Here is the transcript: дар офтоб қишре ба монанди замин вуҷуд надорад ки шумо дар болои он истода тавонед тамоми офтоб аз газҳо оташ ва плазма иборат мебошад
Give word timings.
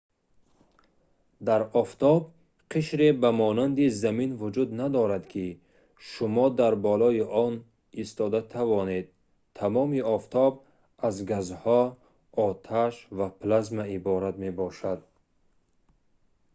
дар 1.47 1.61
офтоб 1.81 2.21
қишре 2.75 3.09
ба 3.23 3.29
монанди 3.41 3.85
замин 4.03 4.31
вуҷуд 4.41 4.69
надорад 4.81 5.23
ки 5.33 5.45
шумо 6.09 6.45
дар 6.59 6.73
болои 6.87 7.21
он 7.45 7.53
истода 8.03 8.39
тавонед 8.53 9.05
тамоми 9.59 10.01
офтоб 10.15 10.53
аз 11.07 11.15
газҳо 11.31 11.81
оташ 12.47 12.93
ва 13.17 13.27
плазма 13.41 13.85
иборат 13.97 14.35
мебошад 14.45 14.99